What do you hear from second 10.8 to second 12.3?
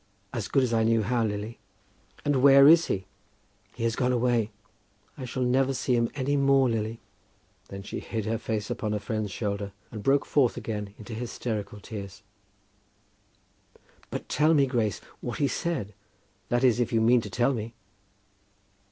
into hysterical tears.